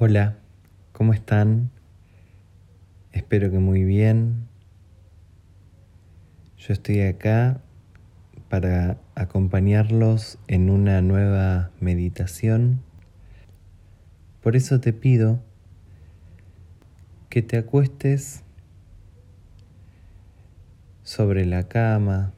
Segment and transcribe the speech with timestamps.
[0.00, 0.36] Hola,
[0.92, 1.72] ¿cómo están?
[3.10, 4.46] Espero que muy bien.
[6.56, 7.60] Yo estoy acá
[8.48, 12.80] para acompañarlos en una nueva meditación.
[14.40, 15.40] Por eso te pido
[17.28, 18.44] que te acuestes
[21.02, 22.34] sobre la cama,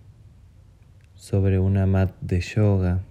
[1.15, 3.03] sobre una mat de yoga,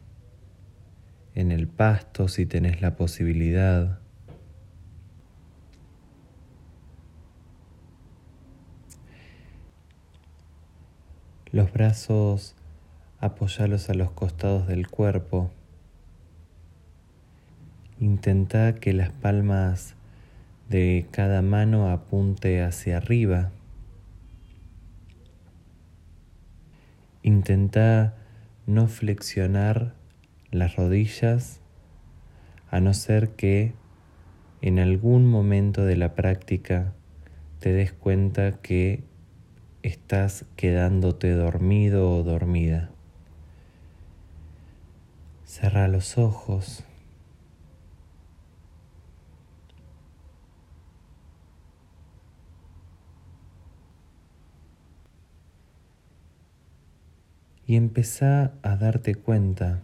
[1.36, 3.99] en el pasto si tenés la posibilidad
[11.52, 12.56] Los brazos
[13.20, 15.50] apoyalos a los costados del cuerpo.
[18.00, 19.96] Intenta que las palmas
[20.70, 23.50] de cada mano apunte hacia arriba.
[27.24, 28.14] Intenta
[28.68, 29.96] no flexionar
[30.52, 31.62] las rodillas
[32.70, 33.74] a no ser que
[34.62, 36.94] en algún momento de la práctica
[37.60, 39.09] te des cuenta que
[39.84, 42.92] estás quedándote dormido o dormida.
[45.46, 46.84] Cerra los ojos.
[57.66, 59.84] Y empezá a darte cuenta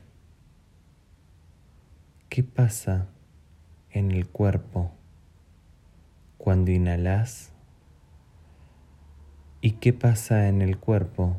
[2.30, 3.08] qué pasa
[3.92, 4.92] en el cuerpo
[6.40, 7.55] cuando inhalas
[9.66, 11.38] ¿Y qué pasa en el cuerpo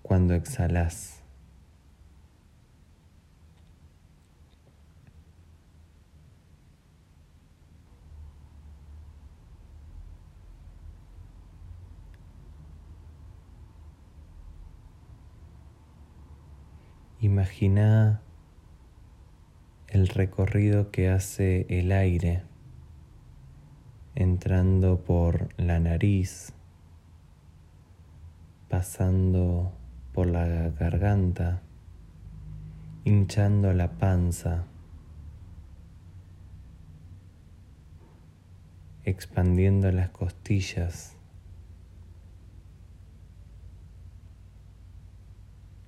[0.00, 1.22] cuando exhalas?
[17.20, 18.22] Imagina
[19.88, 22.42] el recorrido que hace el aire
[24.14, 26.54] entrando por la nariz,
[28.72, 29.70] pasando
[30.14, 31.60] por la garganta,
[33.04, 34.64] hinchando la panza,
[39.04, 41.18] expandiendo las costillas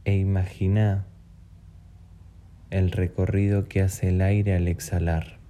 [0.04, 1.06] e imagina
[2.69, 5.44] el recorrido que hace el aire al exhalar.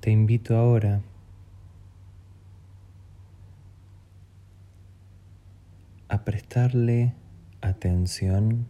[0.00, 1.02] Te invito ahora
[6.08, 7.12] a prestarle
[7.60, 8.66] atención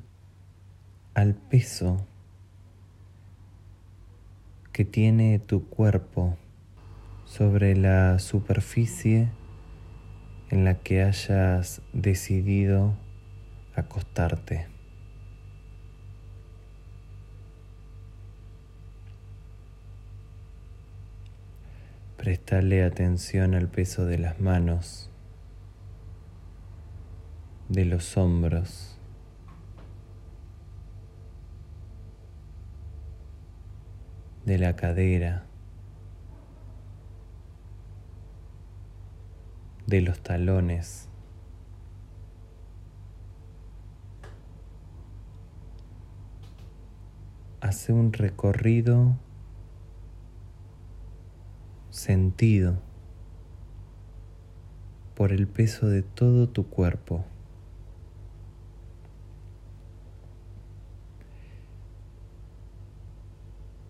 [1.15, 2.05] al peso
[4.73, 6.37] que tiene tu cuerpo
[7.27, 9.31] sobre la superficie
[10.49, 12.97] en la que hayas decidido
[13.77, 14.80] acostarte.
[22.21, 25.09] Prestale atención al peso de las manos,
[27.71, 28.99] de los hombros.
[34.45, 35.47] de la cadera,
[39.87, 41.09] de los talones.
[47.61, 49.17] Hace un recorrido
[52.01, 52.79] sentido
[55.15, 57.27] por el peso de todo tu cuerpo.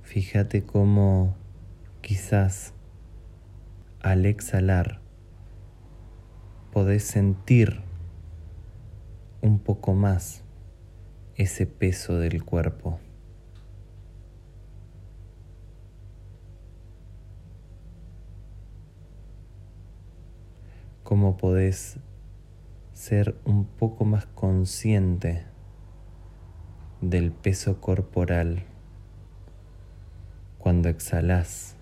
[0.02, 1.36] Fíjate cómo
[2.00, 2.74] quizás
[4.00, 5.00] al exhalar
[6.72, 7.80] podés sentir
[9.40, 10.42] un poco más
[11.36, 12.98] ese peso del cuerpo.
[21.10, 21.96] Cómo podés
[22.92, 25.44] ser un poco más consciente
[27.00, 28.62] del peso corporal
[30.58, 31.74] cuando exhalas.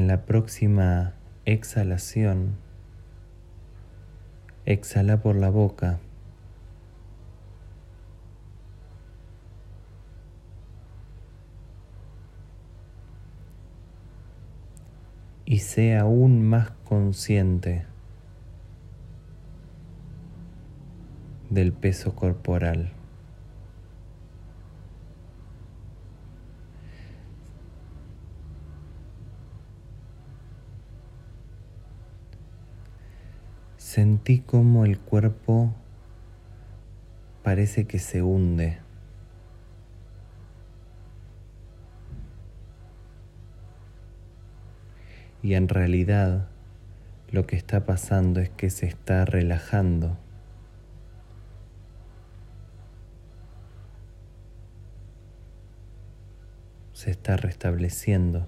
[0.00, 1.12] En la próxima
[1.44, 2.56] exhalación,
[4.64, 6.00] exhala por la boca.
[15.44, 17.84] Y sea aún más consciente
[21.50, 22.94] del peso corporal.
[34.00, 35.74] Sentí como el cuerpo
[37.42, 38.78] parece que se hunde.
[45.42, 46.48] Y en realidad
[47.30, 50.16] lo que está pasando es que se está relajando.
[56.94, 58.46] Se está restableciendo.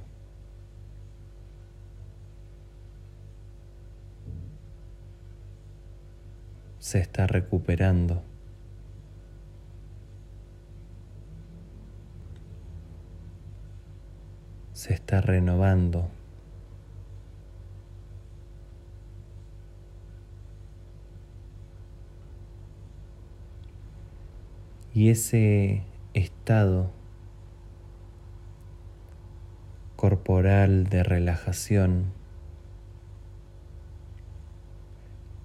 [6.92, 8.22] Se está recuperando.
[14.74, 16.10] Se está renovando.
[24.92, 26.90] Y ese estado
[29.96, 32.12] corporal de relajación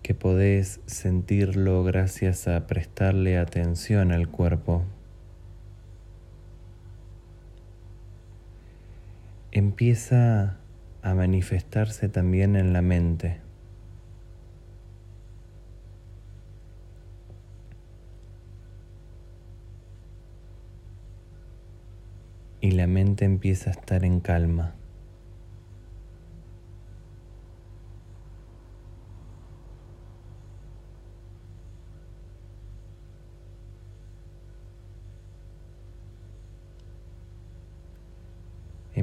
[0.08, 4.86] que podés sentirlo gracias a prestarle atención al cuerpo.
[9.52, 10.60] Empieza
[11.02, 13.42] a manifestarse también en la mente.
[22.62, 24.74] Y la mente empieza a estar en calma.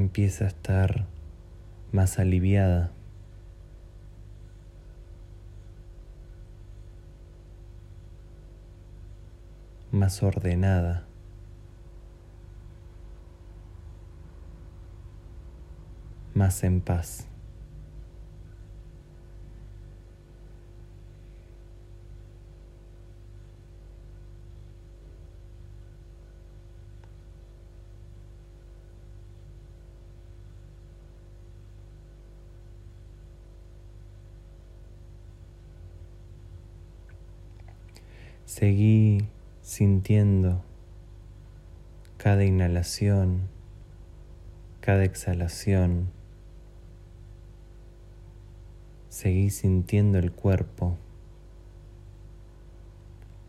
[0.05, 1.07] Empieza a estar
[1.93, 2.91] más aliviada.
[9.91, 11.07] más ordenada.
[16.35, 17.29] más en paz.
[38.57, 39.19] Seguí
[39.63, 40.63] sintiendo
[42.19, 43.49] cada inhalación,
[44.81, 46.13] cada exhalación.
[49.09, 50.97] Seguí sintiendo el cuerpo,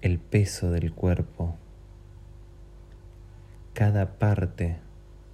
[0.02, 1.56] el peso del cuerpo,
[3.76, 4.80] cada parte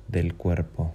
[0.10, 0.93] del cuerpo.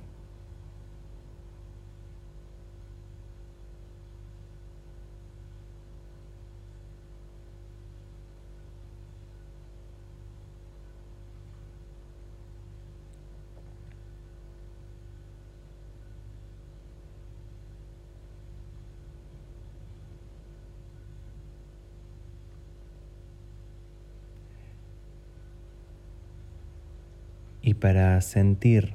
[27.66, 28.94] Y para sentir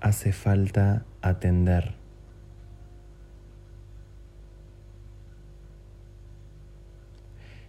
[0.00, 1.96] hace falta atender.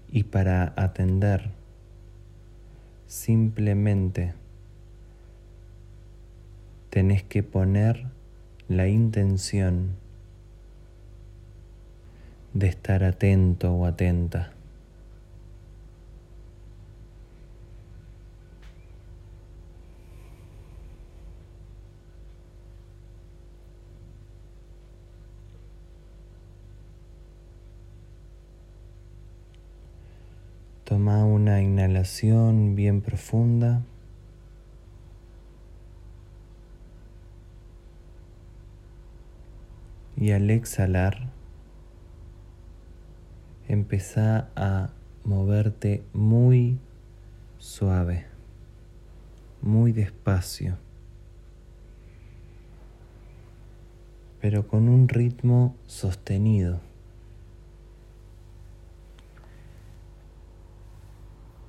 [0.10, 1.50] Y para atender
[3.08, 4.34] simplemente
[6.90, 8.06] tenés que poner
[8.70, 9.98] la intención
[12.54, 14.55] de estar atento o atenta.
[30.96, 33.84] Toma una inhalación bien profunda.
[40.16, 41.34] Y al exhalar,
[43.68, 44.92] empezá a
[45.26, 46.80] moverte muy
[47.58, 48.28] suave,
[49.62, 50.78] muy despacio,
[54.40, 56.95] pero con un ritmo sostenido.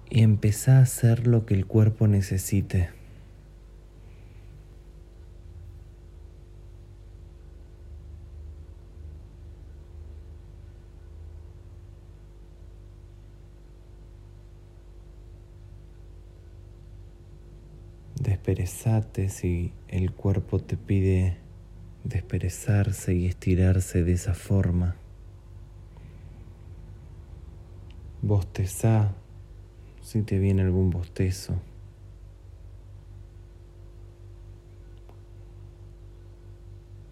[0.09, 2.91] Y empezá a hacer lo que el cuerpo necesite.
[18.47, 21.37] desperezate si el cuerpo te pide
[22.05, 24.95] desperezarse y estirarse de esa forma.
[28.23, 29.15] Bostezá
[30.07, 31.57] si te viene algún bostezo.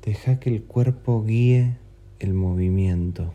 [0.04, 1.76] Deja que el cuerpo guíe
[2.20, 3.34] el movimiento.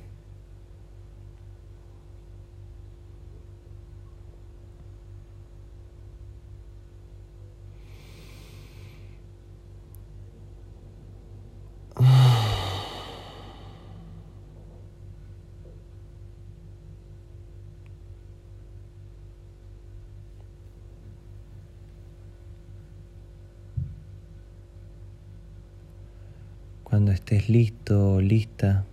[27.00, 28.84] Cuando estés listo o lista,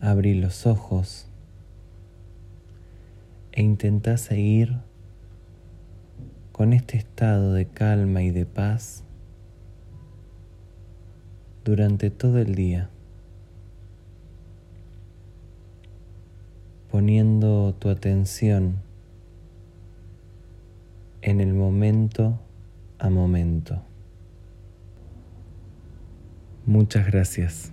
[0.00, 1.28] abrí los ojos
[3.52, 4.80] e intenta seguir
[6.50, 9.04] con este estado de calma y de paz
[11.64, 12.90] durante todo el día,
[16.90, 18.82] poniendo tu atención
[21.22, 22.40] en el momento
[23.00, 23.82] a momento.
[26.66, 27.72] Muchas gracias.